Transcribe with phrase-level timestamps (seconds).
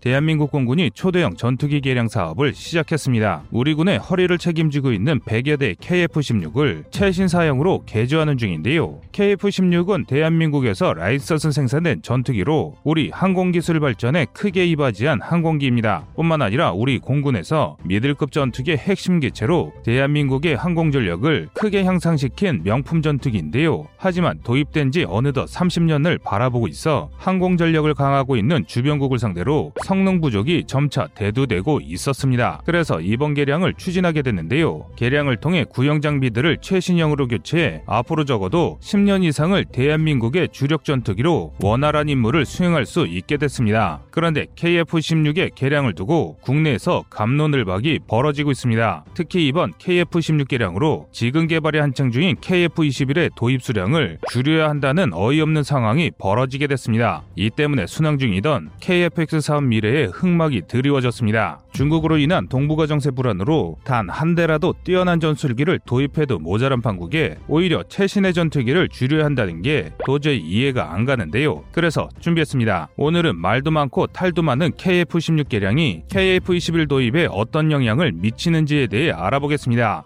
[0.00, 3.42] 대한민국 공군이 초대형 전투기 개량 사업을 시작했습니다.
[3.50, 9.00] 우리 군의 허리를 책임지고 있는 100여 대 KF-16을 최신 사형으로 개조하는 중인데요.
[9.10, 16.06] KF-16은 대한민국에서 라이선스 생산된 전투기로 우리 항공기술 발전에 크게 이바지한 항공기입니다.
[16.14, 23.88] 뿐만 아니라 우리 공군에서 미들급 전투기의 핵심 기체로 대한민국의 항공전력을 크게 향상시킨 명품 전투기인데요.
[23.96, 31.06] 하지만 도입된 지 어느덧 30년을 바라보고 있어 항공전력을 강하고 있는 주변국을 상대로 성능 부족이 점차
[31.06, 32.60] 대두되고 있었습니다.
[32.66, 34.84] 그래서 이번 개량을 추진하게 됐는데요.
[34.96, 42.44] 개량을 통해 구형 장비들을 최신형으로 교체해 앞으로 적어도 10년 이상을 대한민국의 주력 전투기로 원활한 임무를
[42.44, 44.02] 수행할 수 있게 됐습니다.
[44.10, 49.06] 그런데 KF-16의 개량을 두고 국내에서 감론을박이 벌어지고 있습니다.
[49.14, 56.10] 특히 이번 KF-16 개량으로 지금 개발이 한창 중인 KF-21의 도입 수량을 줄여야 한다는 어이없는 상황이
[56.18, 57.22] 벌어지게 됐습니다.
[57.36, 61.60] 이 때문에 순항 중이던 KF-X 사업 미 래에 흑막이 드리워졌습니다.
[61.72, 68.32] 중국으로 인한 동북아 정세 불안으로 단 한 대라도 뛰어난 전술기를 도입해도 모자란 판국에 오히려 최신의
[68.34, 71.62] 전투기를 줄여야 한다는 게 도저히 이해가 안 가는데요.
[71.72, 72.88] 그래서 준비했습니다.
[72.96, 80.04] 오늘은 말도 많고 탈도 많은 KF-16 개량이 KF-21 도입에 어떤 영향을 미치는지에 대해 알아보겠습니다.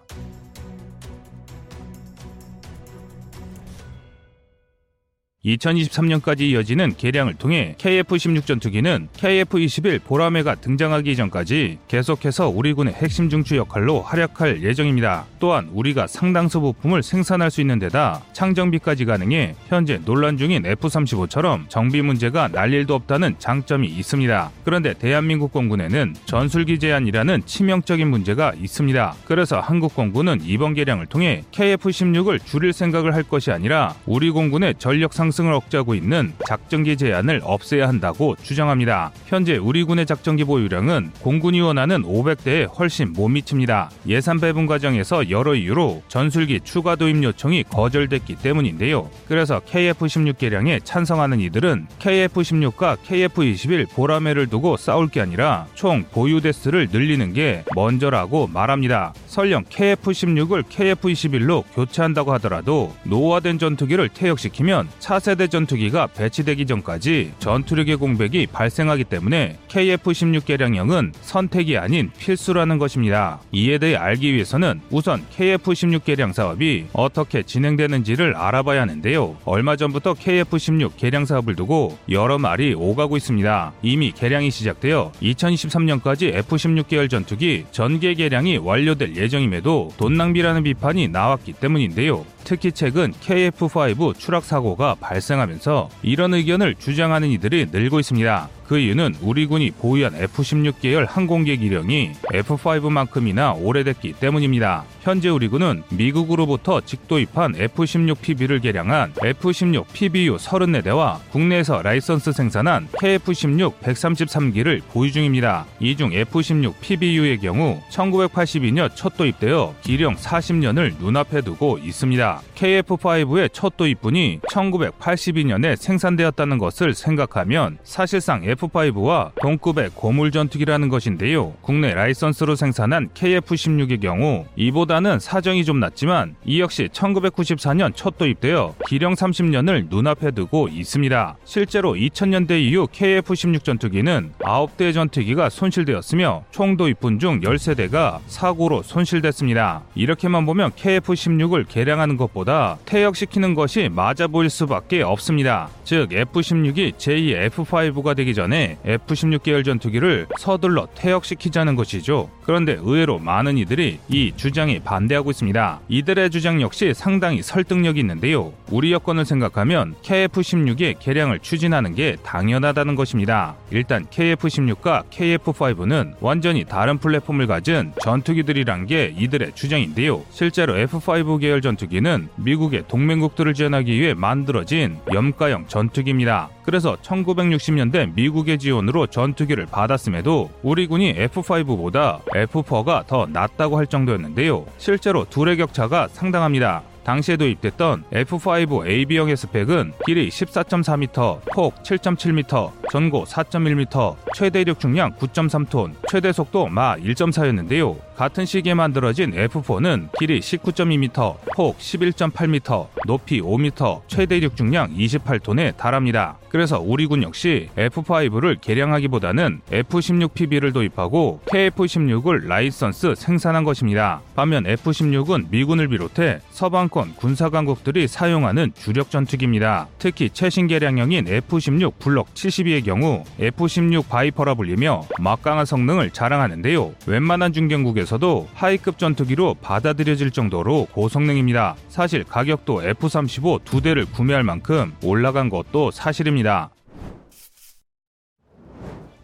[5.45, 13.57] 2023년까지 이어지는 개량을 통해 KF-16 전투기는 KF-21 보라매가 등장하기 이전까지 계속해서 우리 군의 핵심 중추
[13.57, 15.27] 역할로 활약할 예정입니다.
[15.41, 22.03] 또한 우리가 상당수 부품을 생산할 수 있는 데다 창정비까지 가능해 현재 논란 중인 F-35처럼 정비
[22.03, 24.51] 문제가 날 일도 없다는 장점이 있습니다.
[24.65, 29.15] 그런데 대한민국 공군에는 전술기 제한이라는 치명적인 문제가 있습니다.
[29.25, 35.13] 그래서 한국 공군은 이번 개량을 통해 KF-16을 줄일 생각을 할 것이 아니라 우리 공군의 전력
[35.13, 39.13] 상 상승을 억제하고 있는 작전기 제한을 없애야 한다고 주장합니다.
[39.27, 43.91] 현재 우리 군의 작전기 보유량은 공군이 원하는 500대에 훨씬 못 미칩니다.
[44.07, 49.09] 예산 배분 과정에서 여러 이유로 전술기 추가 도입 요청이 거절됐기 때문인데요.
[49.27, 56.89] 그래서 KF-16 개량에 찬성하는 이들은 KF-16과 KF-21 보라매를 두고 싸울 게 아니라 총 보유 대수를
[56.93, 59.15] 늘리는 게 먼저라고 말합니다.
[59.27, 68.49] 설령 KF-16을 KF-21로 교체한다고 하더라도 노화된 전투기를 퇴역시키면 차 차세대 전투기가 배치되기 전까지 전투력의 공백이
[68.49, 73.41] 발생하기 때문에 KF-16 개량형은 선택이 아닌 필수라는 것입니다.
[73.53, 79.37] 이에 대해 알기 위해서는 우선 KF-16 개량 사업이 어떻게 진행되는지를 알아봐야 하는데요.
[79.45, 83.75] 얼마 전부터 KF-16 개량 사업을 두고 여러 말이 오가고 있습니다.
[83.83, 91.53] 이미 개량이 시작되어 2023년까지 F-16 계열 전투기 전개 개량이 완료될 예정임에도 돈 낭비라는 비판이 나왔기
[91.53, 92.27] 때문인데요.
[92.45, 98.49] 특히 최근 KF5 추락 사고가 발 생하면서 이런 의견을 주장하는 이들이 늘고 있습니다.
[98.67, 104.85] 그 이유는 우리 군이 보유한 F-16 계열 항공기 기령이 F-5만큼이나 오래됐기 때문입니다.
[105.03, 114.81] 현재 우리 군은 미국으로부터 직도입한 F-16PB를 개량한 F-16 PBU 34대와 국내에서 라이선스 생산한 KF-16 133기를
[114.93, 115.67] 보유 중입니다.
[115.81, 122.41] 이 중 F-16 PBU의 경우 1982년 첫 도입되어 기령 40년을 눈앞에 두고 있습니다.
[122.55, 131.55] KF-5의 첫 도입분이 1982년에 생산되었다는 것을 생각하면 사실상 F F5와 동급의 고물 전투기라는 것인데요.
[131.61, 139.15] 국내 라이선스로 생산한 KF-16의 경우 이보다는 사정이 좀 낫지만 이 역시 1994년 첫 도입되어 기령
[139.15, 141.37] 30년을 눈앞에 두고 있습니다.
[141.45, 149.83] 실제로 2000년대 이후 KF-16 전투기는 9대 전투기가 손실되었으며 총 도입분 중 13대가 사고로 손실됐습니다.
[149.95, 155.69] 이렇게만 보면 KF-16을 개량하는 것보다 퇴역시키는 것이 맞아 보일 수밖에 없습니다.
[155.85, 162.29] 즉 F-16이 제2 F5가 되기 전에 전에 F-16 계열 전투기를 서둘러 퇴역시키자는 것이죠.
[162.43, 165.81] 그런데 의외로 많은 이들이 이 주장에 반대하고 있습니다.
[165.89, 168.53] 이들의 주장 역시 상당히 설득력이 있는데요.
[168.71, 173.55] 우리 여건을 생각하면 KF-16의 개량을 추진하는 게 당연하다는 것입니다.
[173.71, 180.23] 일단 KF-16과 KF-5는 완전히 다른 플랫폼을 가진 전투기들이란 게 이들의 주장인데요.
[180.31, 186.49] 실제로 F-5 계열 전투기는 미국의 동맹국들을 지원하기 위해 만들어진 염가형 전투기입니다.
[186.65, 194.65] 그래서 1960년대 미국 의 지원으로 전투기를 받았음에도 우리 군이 F5보다 F4가 더 낫다고 할 정도였는데요.
[194.79, 196.83] 실제로 둘의 격차가 상당합니다.
[197.05, 205.95] 당시에 도입됐던 F5 AB형 스펙은 길이 14.4m, 폭 7.7m, 전고 4.1m, 최대 이력 중량 9.3톤,
[206.09, 207.97] 최대 속도 마 1.4였는데요.
[208.23, 216.39] 같은 시기에 만들어진 F4는 길이 19.2m, 폭 11.8m, 높이 5m, 최대 이륙 중량 28톤에 달합니다.
[216.49, 224.21] 그래서 우리 군 역시 F5를 개량하기보다는 F-16PB를 도입하고 KF-16을 라이선스 생산한 것입니다.
[224.37, 229.89] 반면 F-16은 미군을 비롯해 서방권 군사 강국들이 사용하는 주력 전투기입니다.
[229.99, 236.93] 특히 최신 개량형인 F-16 블록 72의 경우 F-16 바이퍼라 불리며 막강한 성능을 자랑하는데요.
[237.07, 241.77] 웬만한 중견국에서도 high급 전투기로 받아들여질 정도로 고성능입니다.
[241.89, 246.72] 사실 가격도 F-35 두 대를 구매할 만큼 올라간 것도 사실입니다.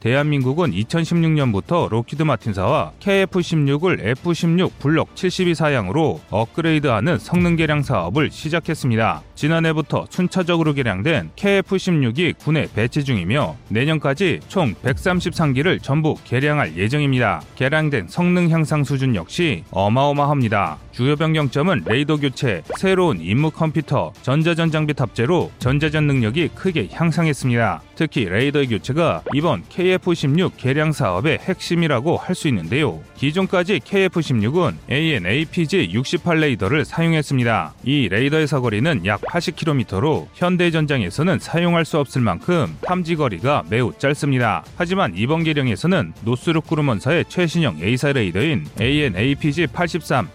[0.00, 9.22] 대한민국은 2016년부터 록히드 마틴사와 KF-16을 F-16 블록 72 사양으로 업그레이드하는 성능 개량 사업을 시작했습니다.
[9.34, 17.42] 지난해부터 순차적으로 개량된 KF-16이 군에 배치 중이며 내년까지 총 133기를 전부 개량할 예정입니다.
[17.56, 20.78] 개량된 성능 향상 수준 역시 어마어마합니다.
[20.98, 27.82] 주요 변경점은 레이더 교체, 새로운 임무 컴퓨터, 전자전 장비 탑재로 전자전 능력이 크게 향상했습니다.
[27.94, 33.00] 특히 레이더 교체가 이번 KF-16 개량 사업의 핵심이라고 할 수 있는데요.
[33.16, 37.74] 기존까지 KF-16은 AN/APG-68 레이더를 사용했습니다.
[37.84, 44.64] 이 레이더의 사거리는 약 80km로 현대 전장에서는 사용할 수 없을 만큼 탐지 거리가 매우 짧습니다.
[44.76, 50.26] 하지만 이번 개량에서는 노스롭 그루먼사의 최신형 AESA 레이더인 AN/APG-83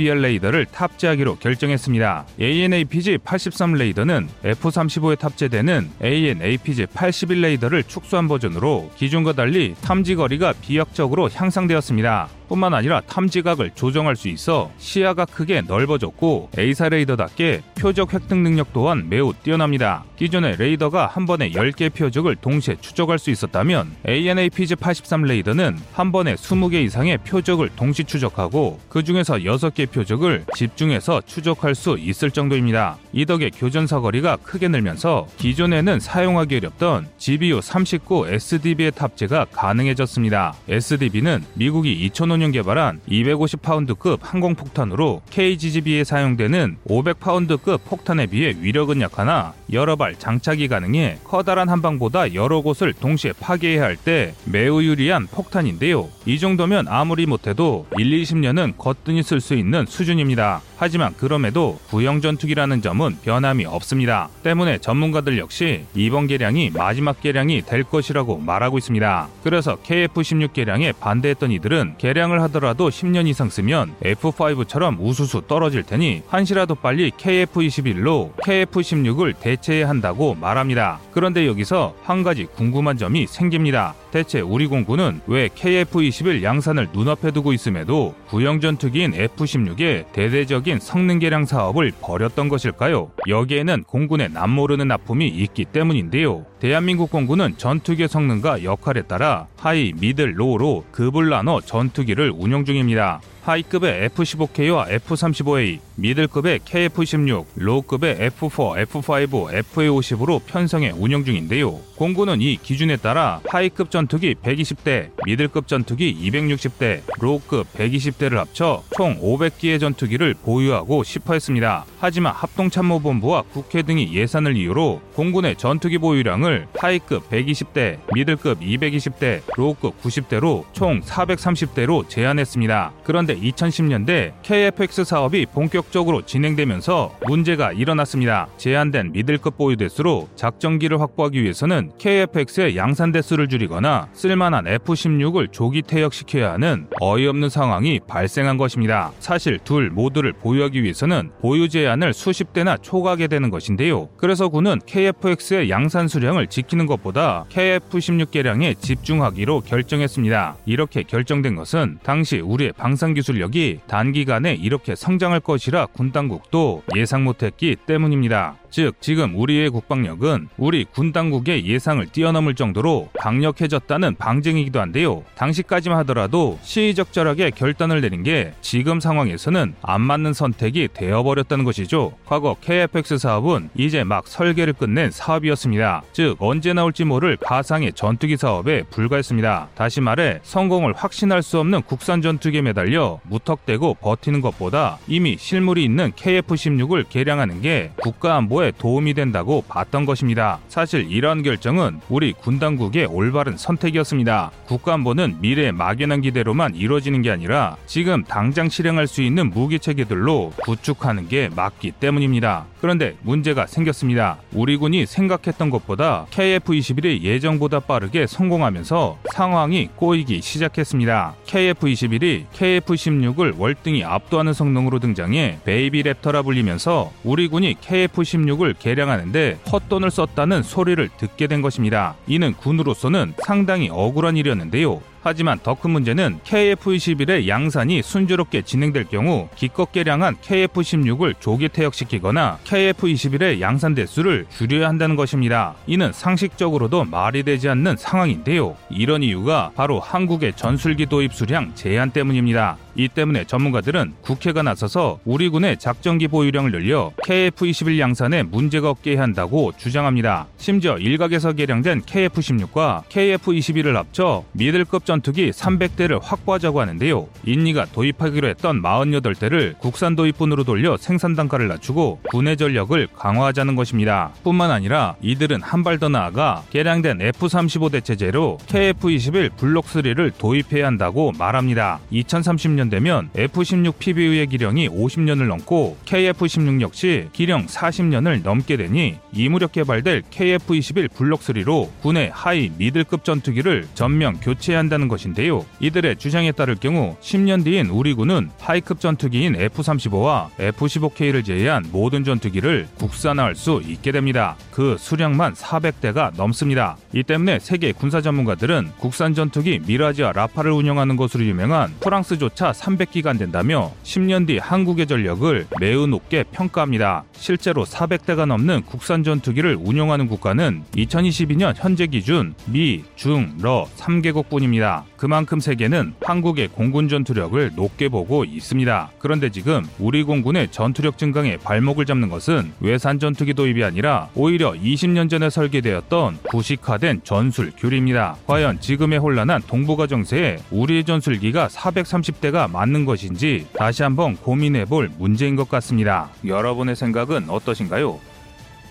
[0.00, 2.26] SABR 레이더를 탑재하기로 결정했습니다.
[2.40, 12.28] AN/APG-83 레이더는 F-35에 탑재되는 AN/APG-81 레이더를 축소한 버전으로 기존과 달리 탐지 거리가 비약적으로 향상되었습니다.
[12.50, 19.08] 뿐만 아니라 탐지각을 조정할 수 있어 시야가 크게 넓어졌고 AESA 레이더답게 표적 획득 능력 또한
[19.08, 20.04] 매우 뛰어납니다.
[20.16, 26.84] 기존의 레이더가 한 번에 10개 표적을 동시에 추적할 수 있었다면 AN/APG-83 레이더는 한 번에 20개
[26.84, 32.98] 이상의 표적을 동시 추적하고 그 중에서 6개 표적을 집중해서 추적할 수 있을 정도입니다.
[33.12, 40.54] 이 덕에 교전 사거리가 크게 늘면서 기존에는 사용하기 어렵던 GBU 39 SDB의 탑재가 가능해졌습니다.
[40.68, 49.96] SDB는 미국이 2005년 2015년 개발한 250파운드급 항공폭탄으로 KGGB에 사용되는 500파운드급 폭탄에 비해 위력은 약하나 여러
[49.96, 56.08] 발 장착이 가능해 커다란 한 방보다 여러 곳을 동시에 파괴해야 할 때 매우 유리한 폭탄인데요.
[56.24, 60.62] 이 정도면 아무리 못해도 1, 20년은 거뜬히 쓸 수 있는 수준입니다.
[60.76, 64.30] 하지만 그럼에도 구형 전투기라는 점은 변함이 없습니다.
[64.42, 69.28] 때문에 전문가들 역시 이번 개량이 마지막 개량이 될 것이라고 말하고 있습니다.
[69.44, 76.76] 그래서 KF-16 개량에 반대했던 이들은 개량을 하더라도 10년 이상 쓰면 F5처럼 우수수 떨어질 테니 한시라도
[76.76, 80.98] 빨리 KF-21로 KF-16을 대체해야 한다고 말합니다.
[81.12, 83.94] 그런데 여기서 한 가지 궁금한 점이 생깁니다.
[84.10, 91.46] 대체 우리 공군은 왜 KF-21 양산을 눈앞에 두고 있음에도 구형 전투기인 F-16의 대대적인 성능 개량
[91.46, 93.12] 사업을 벌였던 것일까요?
[93.28, 96.44] 여기에는 공군의 남모르는 아픔이 있기 때문인데요.
[96.58, 103.20] 대한민국 공군은 전투기의 성능과 역할에 따라 high, middle, low로 급을 나눠 전투기를 운영 중입니다.
[103.42, 111.80] high급의 F-15K와 F-35A, middle급의 KF-16, low급의 F-4, F-5, FA-50으로 편성해 운영 중인데요.
[111.96, 119.78] 공군은 이 기준에 따라 high급 전투기 120대, middle급 전투기 260대, low급 120대를 합쳐 총 500기의
[119.80, 121.84] 전투기를 보유하고 싶어 했습니다.
[121.98, 130.64] 하지만 합동참모본부와 국회 등이 예산을 이유로 공군의 전투기 보유량을 high급 120대, middle급 220대, low급 90대로
[130.72, 132.92] 총 430대로 제한했습니다.
[133.04, 138.48] 그런데 2010년대 KFX 사업이 본격적으로 진행되면서 문제가 일어났습니다.
[138.56, 146.52] 제한된 middle급 보유 대수로 작전기를 확보하기 위해서는 KFX의 양산 대수를 줄이거나 쓸만한 F-16을 조기 퇴역시켜야
[146.52, 149.12] 하는 어이없는 상황이 발생한 것입니다.
[149.18, 154.08] 사실 둘 모두를 보유하기 위해서는 보유 제한을 수십 대나 초과하게 되는 것인데요.
[154.16, 160.56] 그래서 군은 KFX의 양산 수량을 지키는 것보다 KF-16 개량에 집중하기로 결정했습니다.
[160.66, 167.76] 이렇게 결정된 것은 당시 우리의 방산 기술력이 단기간에 이렇게 성장할 것이라 군 당국도 예상 못했기
[167.86, 168.56] 때문입니다.
[168.70, 175.24] 즉 지금 우리의 국방력은 우리 군 당국의 예상을 뛰어넘을 정도로 강력해졌다는 방증이기도 한데요.
[175.34, 182.12] 당시까지만 하더라도 시의적절하게 결단을 내린 게 지금 상황에서는 안 맞는 선택이 되어버렸다는 것이죠.
[182.26, 186.02] 과거 KFX 사업은 이제 막 설계를 끝낸 사업이었습니다.
[186.12, 189.70] 즉 언제 나올지 모를 가상의 전투기 사업에 불과했습니다.
[189.74, 196.12] 다시 말해 성공을 확신할 수 없는 국산 전투기에 매달려 무턱대고 버티는 것보다 이미 실물이 있는
[196.12, 200.60] KF-16을 개량하는 게 국가 안보 에 확보에 도움이 된다고 봤던 것입니다.
[200.68, 204.50] 사실 이러한 결정은 우리 군 당국의 올바른 선택이었습니다.
[204.66, 211.28] 국가안보는 미래의 막연한 기대로만 이루어지는 게 아니라 지금 당장 실행할 수 있는 무기 체계들로 구축하는
[211.28, 212.66] 게 맞기 때문입니다.
[212.80, 214.38] 그런데 문제가 생겼습니다.
[214.52, 221.34] 우리 군이 생각했던 것보다 KF-21이 예정보다 빠르게 성공하면서 상황이 꼬이기 시작했습니다.
[221.46, 230.10] KF-21이 KF-16을 월등히 압도하는 성능으로 등장해 베이비 랩터라 불리면서 우리 군이 KF-16 을 개량하는데 헛돈을
[230.10, 232.16] 썼다는 소리를 듣게 된 것입니다.
[232.26, 235.00] 이는 군으로서는 상당히 억울한 일이었는데요.
[235.22, 243.60] 하지만 더 큰 문제는 KF-21의 양산이 순조롭게 진행될 경우 기껏 개량한 KF-16을 조기 퇴역시키거나 KF-21의
[243.60, 245.74] 양산 대수를 줄여야 한다는 것입니다.
[245.86, 248.76] 이는 상식적으로도 말이 되지 않는 상황인데요.
[248.90, 252.76] 이런 이유가 바로 한국의 전술기 도입 수량 제한 때문입니다.
[252.96, 259.22] 이 때문에 전문가들은 국회가 나서서 우리 군의 작전기 보유량을 늘려 KF-21 양산에 문제가 없게 해야
[259.22, 260.46] 한다고 주장합니다.
[260.58, 267.26] 심지어 일각에서 개량된 KF-16과 KF-21을 합쳐 미들급 전투기 300대를 확보하자고 하는데요.
[267.44, 274.30] 인니가 도입하기로 했던 48대를 국산 도입분으로 돌려 생산 단가를 낮추고 군의 전력을 강화하자는 것입니다.
[274.44, 280.86] 뿐만 아니라 이들은 한 발 더 나아가 개량된 F-35 대 체제로 KF-21 블록 3를 도입해야
[280.86, 281.98] 한다고 말합니다.
[282.12, 289.72] 2030년 되면 F-16 PBU의 기령이 50년을 넘고 KF-16 역시 기령 40년을 넘게 되니 이 무렵
[289.72, 295.64] 개발될 KF-21 블록 3로 군의 high middle급 전투기를 전면 교체해야 한다는 것인데요.
[295.80, 302.86] 이들의 주장에 따를 경우 10년 뒤인 우리 군은 high급 전투기인 F-35와 F-15K를 제외한 모든 전투기를
[302.98, 304.56] 국산화할 수 있게 됩니다.
[304.70, 306.96] 그 수량만 400대가 넘습니다.
[307.12, 313.38] 이 때문에 세계 군사 전문가들은 국산 전투기 미라지와 라팔을 운영하는 것으로 유명한 프랑스조차 300기가 안
[313.38, 317.24] 된다며 10년 뒤 한국의 전력을 매우 높게 평가합니다.
[317.32, 324.89] 실제로 400대가 넘는 국산 전투기를 운영하는 국가는 2022년 현재 기준 미, 중, 러 3개국뿐입니다.
[325.16, 329.10] 그만큼 세계는 한국의 공군 전투력을 높게 보고 있습니다.
[329.18, 335.28] 그런데 지금 우리 공군의 전투력 증강에 발목을 잡는 것은 외산 전투기 도입이 아니라 오히려 20년
[335.28, 338.36] 전에 설계되었던 부식화된 전술 규리입니다.
[338.46, 345.56] 과연 지금의 혼란한 동북아 정세에 우리의 전술기가 430대가 맞는 것인지 다시 한번 고민해 볼 문제인
[345.56, 346.30] 것 같습니다.
[346.44, 348.29] 여러분의 생각은 어떠신가요?